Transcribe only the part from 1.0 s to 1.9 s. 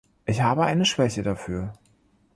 dafür.